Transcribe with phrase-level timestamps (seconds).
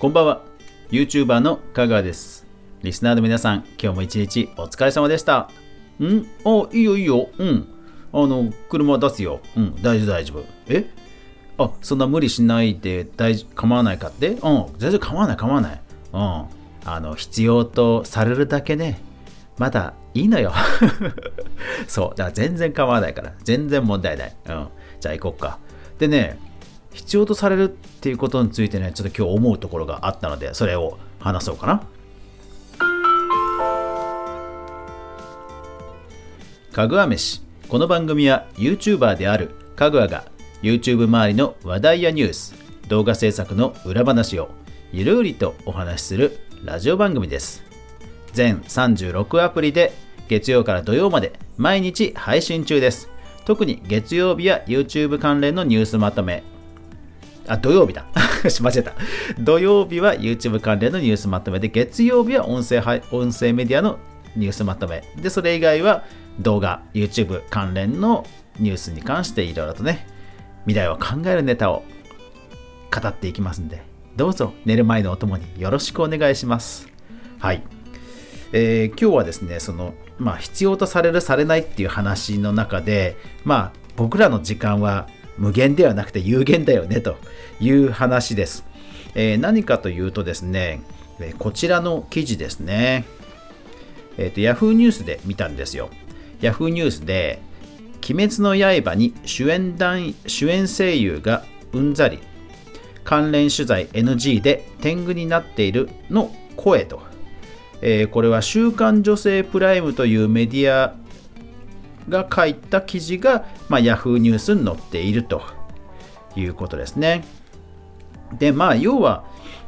[0.00, 0.40] こんばんは。
[0.90, 2.46] YouTuber の香川です。
[2.82, 5.50] リスナーの皆さん今日も一日お疲れ様でした。
[5.98, 6.26] ん？
[6.42, 7.28] あいいよいいよ。
[7.36, 7.68] うん。
[8.10, 9.40] あの車出すよ。
[9.58, 10.44] うん大丈夫大丈夫。
[10.68, 10.90] え？
[11.58, 14.28] あそんな無理しないで大丈構わないかって？
[14.30, 15.80] うん全然構わない構わない。
[16.14, 16.18] うん。
[16.18, 16.46] あ
[16.98, 19.02] の必要とされるだけね。
[19.58, 20.54] まだいいのよ。
[21.86, 22.16] そう。
[22.16, 23.34] だから全然構わないから。
[23.44, 24.36] 全然問題ない。
[24.48, 24.68] うん。
[24.98, 25.58] じゃあ行こっか。
[25.98, 26.38] でね
[26.92, 31.82] 必要とされるっていうことについてねちょっと今日思うところがあったのでそれを話そうかな。
[36.72, 37.42] かぐわ飯。
[37.68, 40.24] この番組は YouTuber であるかぐわが
[40.62, 42.54] YouTube 周りの話題やニュース
[42.88, 44.50] 動画制作の裏話を
[44.92, 47.64] ゆるりとお話しするラジオ番組です。
[48.32, 49.92] 全36アプリで
[50.28, 53.08] 月曜から土曜まで毎日配信中です。
[53.44, 56.42] 特に月曜日は YouTube 関連のニュースまとめ
[57.50, 58.06] あ、土曜日だ。
[58.62, 58.94] 間違えた。
[59.40, 62.78] 土曜日は YouTube 関連のニュースまとめで、月曜日は音声
[63.10, 63.98] 音声メディアの
[64.36, 65.02] ニュースまとめ。
[65.20, 66.04] で、それ以外は
[66.38, 68.24] 動画、YouTube 関連の
[68.60, 70.06] ニュースに関していろいろとね、
[70.64, 71.82] 未来を考えるネタを
[72.94, 73.82] 語っていきますんで、
[74.16, 76.88] どうぞ寝る前のお供によろしくお願いします。
[77.40, 77.62] はい。
[78.52, 85.08] えー、今日はですね、その、まあ、必要とされる、されないっていう話の中で、まあ、僕らの時間は
[85.40, 87.16] 無限ではなくて有限だよねと
[87.60, 88.64] いう話です。
[89.14, 90.82] えー、何かというとですね、
[91.38, 93.06] こちらの記事ですね。
[94.18, 95.88] え、ー、と、Yahoo ニュースで見たんですよ。
[96.42, 97.40] Yahoo ニュースで、
[98.08, 102.18] 鬼滅の刃に主演団主演声優がうんざり、
[103.02, 107.02] 関連取材 NG で天狗になっているの声と。
[107.82, 110.94] えー、これは週刊女性プライムというメディア
[112.08, 115.42] が書いた記事が、まあ、Yahoo ニュースに載っていると
[116.36, 117.24] いうことですね。
[118.38, 119.24] で、まあ、要は、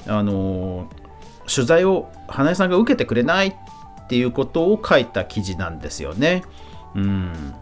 [0.06, 3.54] あのー、取材を花江さんが受けてくれないっ
[4.09, 6.43] ていうことを書いた記事なんですよね。
[6.94, 7.54] うん。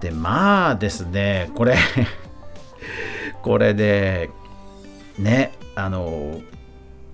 [0.00, 1.76] で、まあですね、これ
[3.42, 4.30] これで、
[5.18, 6.40] ね、あの、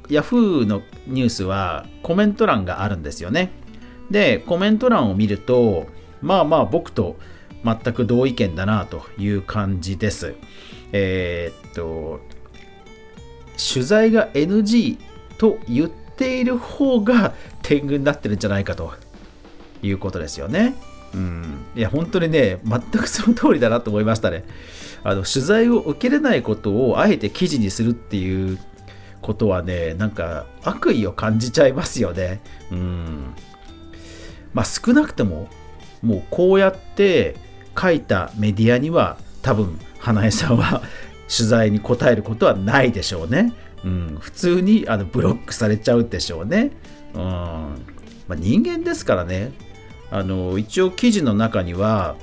[0.09, 3.51] Yahoo のニュースはコメント欄があるんですよね。
[4.11, 5.87] で、コメント欄を見ると、
[6.23, 7.17] まあまあ僕と
[7.65, 10.35] 全く同意見だなという感じです。
[10.93, 12.21] えー、っと、
[13.57, 14.99] 取材が NG
[15.39, 18.93] と言っている方が 天狗になってるんじゃないかと
[19.83, 20.75] いうことですよね。
[21.15, 24.45] うん、いや本当にね全くその通りだなと思いましたね
[25.05, 28.59] あの取材を受けれないことをあえて記事にするっていう
[29.21, 32.41] ことはねなんか悪意を感じちゃいますよね
[32.71, 33.35] うん
[34.55, 35.51] まあ少なくとも
[36.03, 37.37] もうこうやって
[37.81, 40.83] 書いたメディアには多分花江さんは
[41.35, 43.53] 取材に答えることはないでしょうね。
[43.85, 46.71] うん、普通にあのブロックされちゃうでしょうね。
[47.15, 47.77] うんま
[48.31, 49.53] あ、人間ですからね。
[50.11, 52.17] あの一応記事の中には、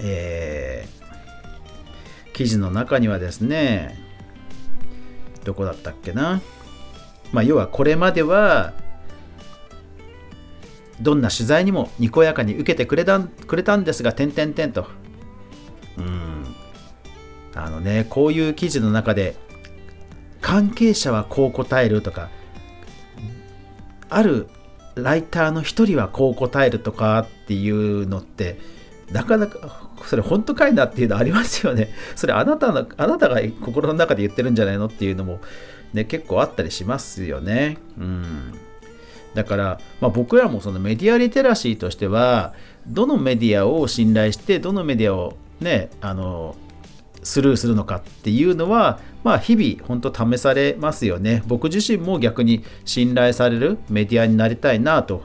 [0.00, 3.98] えー、記事の中にはですね、
[5.44, 6.42] どこだったっけな。
[7.32, 8.72] まあ、要はこれまでは
[11.00, 14.86] どんな取材にもにこやかに受けてくれたくれたんですが、点々点と。
[15.98, 16.44] うん。
[17.54, 19.36] あのね、こういう記事の中で、
[20.40, 22.30] 関係者はこう答えるとか、
[24.08, 24.48] ある
[24.94, 28.58] ライターの一人はこう答えるとかっていうのって、
[29.10, 31.90] なかなか、それ本当かいなっていうのありますよね。
[32.14, 35.40] それあなたの、あなたが心の中で言ってるんじゃないのっていうのも、
[35.92, 37.78] ね、結構あったりしますよね。
[37.98, 38.65] うん。
[39.36, 42.54] だから、まあ、僕らもそのメディアリテラシーとしては
[42.86, 46.56] どのメディアを信頼してどのメディアをねあの
[47.22, 51.42] スルーするのかっていうのは、まあ、日々本当試されますよね。
[51.46, 55.24] 僕自身も逆に信頼されるメディアになりたいなと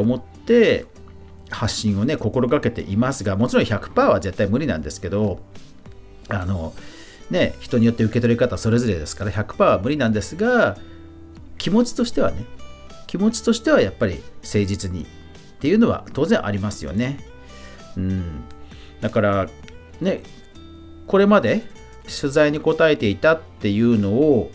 [0.00, 0.86] 思って
[1.50, 5.38] 発信をね心がけていますがもちろん100%は絶対無理なんですけど
[6.28, 6.74] あの
[7.30, 10.76] ね人によって受け取り方それぞれですから100%は無理なんですが
[11.56, 12.44] 気持ちとしてはね
[13.08, 15.06] 気持ちとしてはやっぱり誠実にっ
[15.58, 17.18] ていうのは当然ありますよね。
[17.96, 18.44] うん、
[19.00, 19.48] だから
[20.00, 20.22] ね
[21.08, 21.62] これまで
[22.04, 24.52] 取材に答えていたっていうのを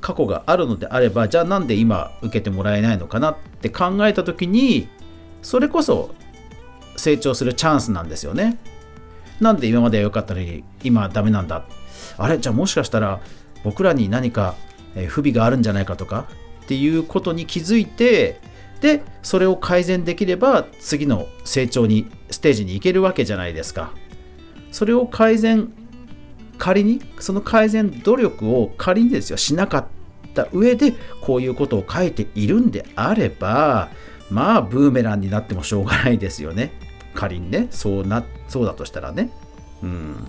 [0.00, 4.88] 過去があるのであればじゃあなんで今受けてもらえないのかなって考えた時に
[5.42, 6.14] それこそ
[6.96, 8.58] 成長するチャンスなんですよね。
[9.40, 11.64] なんで今までは良かったのに今はダメなんだ
[12.16, 12.38] あれ？
[12.38, 13.20] じゃあもしかしたら
[13.64, 14.54] 僕らに何か
[15.08, 16.26] 不備があるんじゃないかとか
[16.62, 18.40] っていうことに気づいて
[18.80, 23.92] でそれを改善できれば次の成長にステージに行けるわけじゃないですか。
[24.70, 25.72] それを改善
[26.58, 29.86] 仮にその改善努力を仮にですよしなかっ
[30.34, 33.90] た上でこういうことを書いているんであれば
[34.30, 36.72] まあブーメランになってもしょうがないですよね。
[37.14, 39.30] 仮にねそうなそうだとしたらね。
[39.82, 40.28] うん。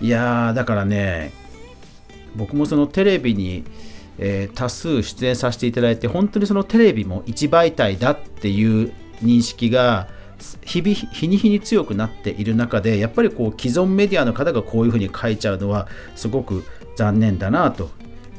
[0.00, 1.32] いやーだからね
[2.36, 3.64] 僕もそのテレビに、
[4.18, 8.92] えー、多数出演させていただいて本当にそのテレビも一媒体だっていう
[9.22, 10.08] 認識が
[10.64, 16.64] 日々日に日に強くなっている中でやっぱりこう既存メディアの方がこういうふうに書いちゃうのはすごく
[16.96, 17.90] 残念だなと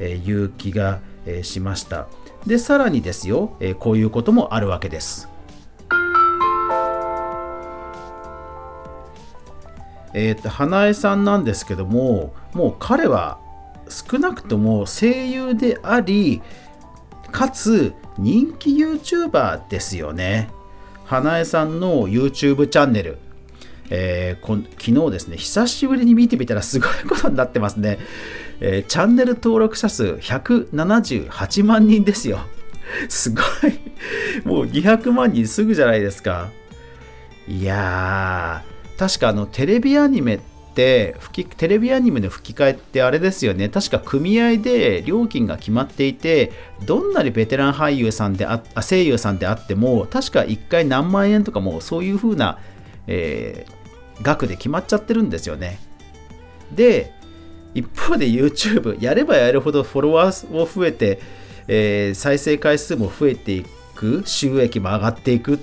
[0.02, 1.00] いう気が
[1.42, 2.08] しました。
[2.46, 5.28] でさらにですよこういうこともあるわけです。
[10.12, 13.38] えーと、花江さんなんですけどももう彼は
[13.90, 16.42] 少なくとも声優であり
[17.30, 20.50] かつ人気 YouTuber ですよね。
[21.04, 23.18] 花江さんの YouTube チャンネル、
[23.90, 27.98] えー、こ昨日ですね久しぶりに見てみたらすごいことになってますね、
[28.60, 32.40] えー、チャンネル登録者数178万人ですよ。
[33.08, 33.44] すごい。
[34.44, 36.50] もう200万人すぐじゃないですか。
[37.48, 40.40] いやー確かあのテレビアニメっ
[40.80, 43.68] て吹きテレビアニメの吹き替えってあれですよね。
[43.68, 46.52] 確か組合で料金が決まっていて
[46.86, 52.58] どんなにベテラン俳優さんでああ声優さんであっても確か1回何万円とかもそういう風な、
[53.06, 55.78] えー、額で決まっちゃってるんですよね。
[56.72, 57.12] で
[57.74, 61.20] 一方で YouTube やればやるほどフォロワーも増えて、
[61.68, 65.58] えー、再生回数も増えていく収益も上がっていくっ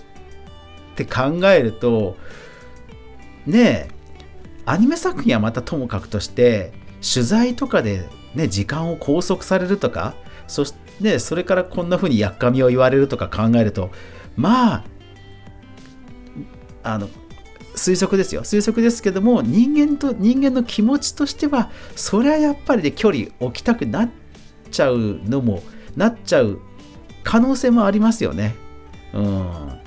[0.96, 2.18] て考えると
[3.48, 3.97] ねえ
[4.68, 10.14] アニメ作品はまたともかくとして取材とかで、ね、時間を拘束されるとか
[10.48, 13.92] そして、それからこんな風にやっかみを言われるとか考えると
[14.36, 14.84] まあ
[16.84, 17.08] あの
[17.76, 24.10] 推測ですよ推測ですけども人間と人間の気持ちとしてはそれはやっぱりね距離置きたくなっ
[24.70, 25.62] ちゃうのも
[25.96, 26.60] なっちゃう
[27.24, 28.56] 可能性もありますよね。
[29.14, 29.80] うん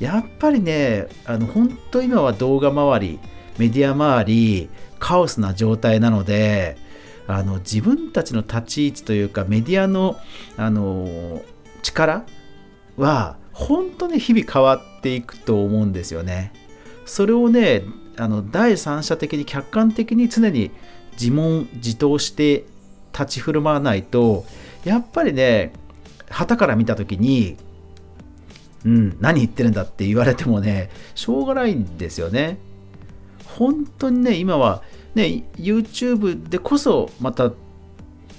[0.00, 3.18] やっぱりねあの本当今は動画周り
[3.58, 6.76] メディア周りカオスな状態なので
[7.26, 10.18] あの自分たちの立ち位置というかメディアの
[10.56, 11.42] あの
[11.82, 12.24] 力
[12.96, 16.52] は本当に日々変わっていくと思うんですよね。
[17.04, 17.82] それをね
[18.16, 20.70] あの第三者的に客観的に常に
[21.12, 22.64] 自問自答して
[23.12, 24.44] 立ち振る舞わないと
[24.84, 25.72] やっぱりね
[26.30, 27.56] 旗から見た時に
[28.84, 32.58] うん、何言ってるんだって言われてもね、しょうがないんですよね。
[33.58, 34.82] 本当にね、今は
[35.16, 37.50] ね、YouTube でこそまた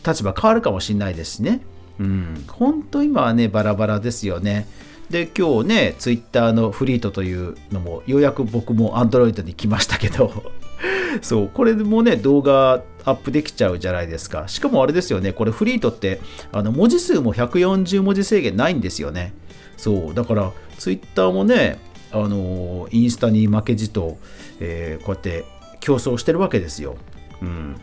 [0.07, 1.60] 立場変わるかもしれないですしね。
[2.00, 4.66] うん、本当今はね、バラバラですよね。
[5.10, 10.31] で、今日ね、Twitter のフリートというのも、ようやく僕も Android に来ましたけど、
[11.22, 14.48] そう、これもね、動画アップできちゃうじゃないですか。
[14.48, 16.22] しかもあれですよね、これフリートって、
[16.54, 19.33] あの文字数も140文字制限ないんですよね。
[19.75, 21.80] そうだからツイッターもね
[22.12, 24.18] あのインスタに負けじと、
[24.60, 25.46] えー、こうやって
[25.80, 26.98] 競争してるわけですよ、
[27.42, 27.76] うん、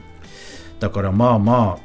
[0.80, 1.78] だからまあま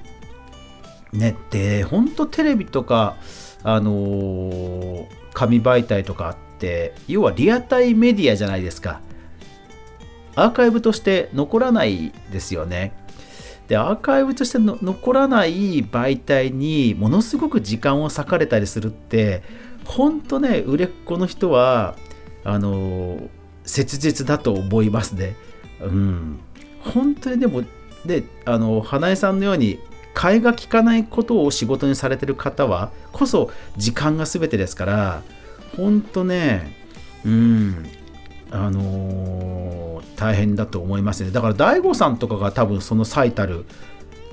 [1.13, 3.15] あねで本当テレビとか
[3.63, 9.01] あのー、紙媒体とかあって要はリアタイメディアじゃないですか。
[10.35, 12.93] アーカイブとして残らないですよね。
[13.67, 19.43] でアーカイブとして残らない媒体にものすごく時間を割かれたりするって
[19.85, 21.95] 本当ね売れっ子の人は
[22.43, 23.29] あの
[23.63, 25.35] 切実だと思いますね。
[25.81, 26.39] うん、
[26.79, 27.63] 本当にでも
[28.05, 29.79] であの花江さんのように
[30.13, 35.23] 替えが利かないことを仕事にされてる方はこそ時間が全てですから
[35.77, 36.75] 本当ね
[37.25, 37.85] うん。
[38.53, 41.31] あのー、大変だと思いますね。
[41.31, 43.65] だから DAIGO さんとかが多分その最たる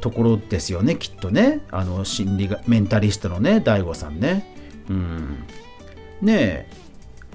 [0.01, 1.61] ところですよねきっとね。
[1.71, 4.57] あの心理がメンタリストのね DAIGO さんね。
[4.91, 5.45] うん。
[6.21, 6.67] ねえ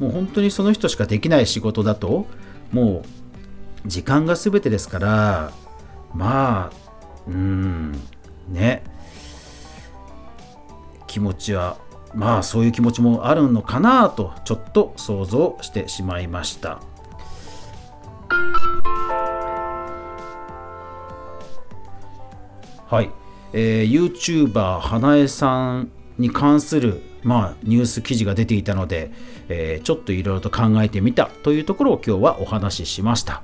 [0.03, 2.25] もう本当にその人しかできない仕事だと
[2.74, 3.03] も
[3.86, 5.53] う時間が全てですから
[6.13, 6.72] まあ
[7.25, 7.93] うん
[8.50, 8.83] ね。
[11.07, 11.77] 気持ちは
[12.13, 16.81] まあそういう気持ちもあるのかなとちょっと想像してしまいました。
[22.88, 23.10] はい、
[23.53, 29.12] えー、YouTuber 花江さんに関するまあ、ニュース記事が出ていたので、
[29.50, 33.44] えー、ちょっといろいろと考えてみたというところを今日はお話ししました。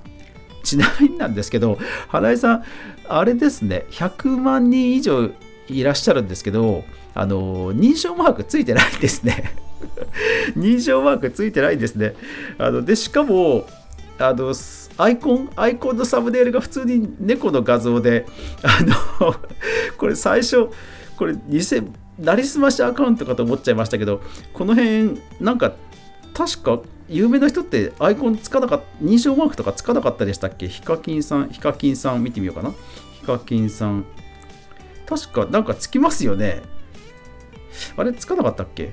[0.64, 2.64] ちなみになんですけど、花井さん、
[3.08, 5.32] あれですね、100万人以上
[5.68, 6.84] いらっしゃるんですけど、
[7.16, 9.56] あの認証マークついてないんですね。
[10.56, 12.16] 認証マークついてないんですね。
[12.58, 13.68] あのでしかも、
[14.18, 14.54] あの
[14.98, 18.26] アイコンアイコンのサムネイルが普通に猫の画像で
[18.62, 19.34] あの
[19.98, 20.68] これ最初
[21.16, 21.62] これ偽
[22.20, 24.22] なりすましアカウントかと思っちゃいましたけど
[24.54, 25.74] この辺なんか
[26.34, 30.68] 確か有名な人ってアイコンつかなかった認証マークとかつかなかったでしたっけ？
[30.68, 32.74] ヒカキンさんヒカキンさん見てみようかな
[33.14, 34.06] ヒカキンさん
[35.08, 36.62] 確かなんかつきますよね
[37.98, 38.92] あれつかなかったっけ？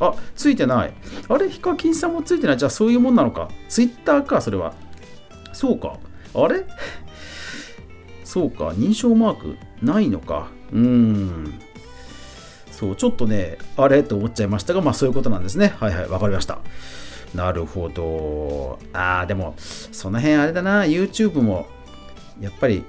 [0.00, 0.94] あ、ついてない。
[1.28, 2.56] あれヒカキンさんもついてない？
[2.56, 3.50] じゃあそういうもんなのか。
[3.68, 4.72] ツイッターか、それは。
[5.52, 5.98] そうか。
[6.34, 6.64] あれ？
[8.24, 8.68] そうか。
[8.68, 10.48] 認証マークないのか。
[10.72, 11.60] うん。
[12.70, 15.74] そう、ちょっとね、あれと思っちゃいましたが、まあそういうことなんですね。
[15.78, 16.58] はいはい、わかりました。
[17.34, 18.78] なるほど。
[18.92, 20.82] ああ、でも、その辺あれだな。
[20.82, 21.66] YouTube も、
[22.40, 22.84] やっぱり、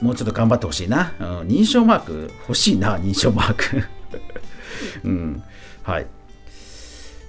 [0.00, 1.12] もうちょっと頑張ってほしいな。
[1.18, 3.84] うん、認証マーク欲しいな、認証マーク。
[5.04, 5.42] うん。
[5.82, 6.06] はい。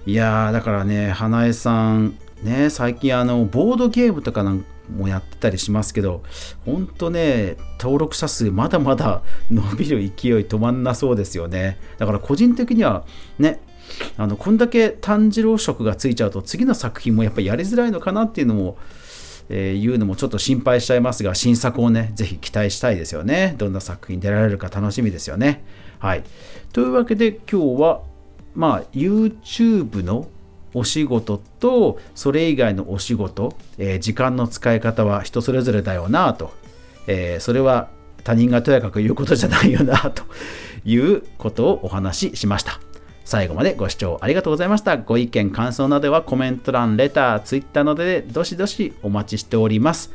[0.06, 4.66] いやー、だからね、花江さん、ね、最近あの、ボードゲームとかなん
[4.96, 6.24] もやってたりしますけど、
[6.66, 10.10] ほんとね、登録者数まだまだ伸びる勢い
[10.46, 11.80] 止まんなそうですよね。
[11.98, 13.06] だから個人的には
[13.40, 13.60] ね、
[14.18, 18.78] あのこんだけ炭治郎色がついちゃうと次の作品もやっぱりやりづらいのかなっていうのも、
[19.50, 23.56] えー、いうのもちょっと心配しちゃいますが新作をねぜひ期待したいですよね。
[23.58, 25.64] どんな作品出られるか楽しみですよね。
[26.00, 26.24] はい。
[26.74, 28.02] というわけで今日は
[28.54, 30.28] まあ YouTube の
[30.76, 36.54] お仕事とそれ以外のお仕事、えー、時間の使い方は人それぞれだよなと、
[37.08, 37.90] えー、それは
[38.24, 40.24] 他人がとやかく言うことじゃないよなと
[40.84, 42.80] いうことをお話ししました。
[43.24, 44.98] 最後までご視聴ありがとうございました。
[44.98, 50.12] ご意見、感想などはコメント欄、レター、ツイッターなどでどしどしお待ちしております。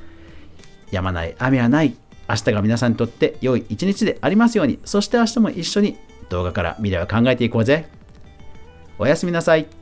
[0.93, 1.97] やまない雨はない。
[2.29, 4.79] 明日が皆さんにとって良い一日でありますように。
[4.85, 5.97] そして明日も一緒に
[6.29, 7.88] 動画から未来を考えていこうぜ。
[8.99, 9.79] おやすみなさい。